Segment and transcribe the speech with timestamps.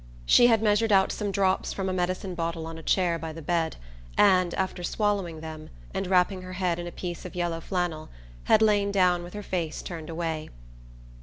[0.25, 3.41] She had measured out some drops from a medicine bottle on a chair by the
[3.43, 3.75] bed
[4.17, 8.09] and, after swallowing them, and wrapping her head in a piece of yellow flannel,
[8.45, 10.49] had lain down with her face turned away.